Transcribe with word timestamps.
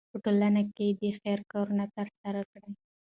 په 0.11 0.17
ټولنه 0.23 0.61
کې 0.75 0.87
د 1.01 1.03
خیر 1.19 1.39
کارونه 1.51 1.85
ترسره 1.95 2.41
کړئ. 2.51 2.71